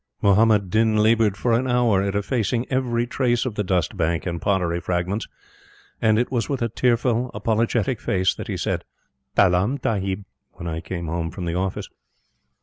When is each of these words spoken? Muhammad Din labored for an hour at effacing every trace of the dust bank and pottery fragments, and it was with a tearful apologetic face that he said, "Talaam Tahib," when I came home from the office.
Muhammad 0.23 0.71
Din 0.71 0.97
labored 0.97 1.37
for 1.37 1.53
an 1.53 1.67
hour 1.69 2.01
at 2.01 2.15
effacing 2.15 2.65
every 2.71 3.05
trace 3.05 3.45
of 3.45 3.53
the 3.53 3.63
dust 3.63 3.95
bank 3.95 4.25
and 4.25 4.41
pottery 4.41 4.79
fragments, 4.79 5.27
and 6.01 6.17
it 6.17 6.31
was 6.31 6.49
with 6.49 6.63
a 6.63 6.69
tearful 6.69 7.29
apologetic 7.35 8.01
face 8.01 8.33
that 8.33 8.47
he 8.47 8.57
said, 8.57 8.83
"Talaam 9.37 9.77
Tahib," 9.77 10.25
when 10.53 10.65
I 10.67 10.81
came 10.81 11.05
home 11.05 11.29
from 11.29 11.45
the 11.45 11.53
office. 11.53 11.87